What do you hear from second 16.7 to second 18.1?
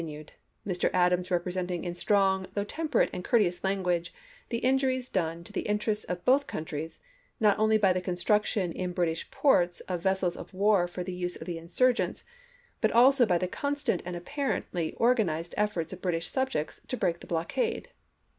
to break the blockade.